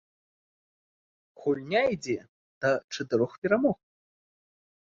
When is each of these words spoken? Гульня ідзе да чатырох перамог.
Гульня 1.43 1.81
ідзе 1.97 2.17
да 2.65 2.69
чатырох 2.97 3.31
перамог. 3.45 3.77